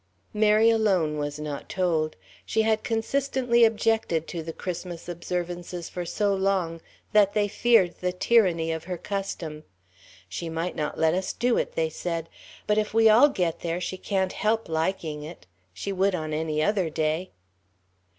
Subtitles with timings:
[0.33, 2.15] Mary alone was not told.
[2.43, 6.81] She had consistently objected to the Christmas observances for so long
[7.13, 9.63] that they feared the tyranny of her custom.
[10.27, 12.29] "She might not let us do it," they said,
[12.65, 15.45] "but if we all get there, she can't help liking it.
[15.71, 17.29] She would on any other day...."